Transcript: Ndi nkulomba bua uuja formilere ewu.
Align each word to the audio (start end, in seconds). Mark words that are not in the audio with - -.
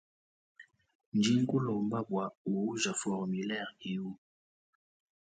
Ndi 1.15 1.31
nkulomba 1.41 1.97
bua 2.07 2.25
uuja 2.51 2.91
formilere 3.01 3.73
ewu. 3.91 4.11